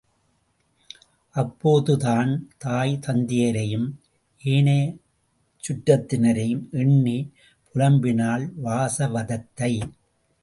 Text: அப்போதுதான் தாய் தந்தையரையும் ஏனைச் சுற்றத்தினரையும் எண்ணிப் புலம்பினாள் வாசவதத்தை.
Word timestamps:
அப்போதுதான் 1.35 2.31
தாய் 2.57 2.99
தந்தையரையும் 3.07 3.85
ஏனைச் 4.43 4.97
சுற்றத்தினரையும் 5.63 6.65
எண்ணிப் 6.71 7.29
புலம்பினாள் 7.75 8.47
வாசவதத்தை. 8.63 9.71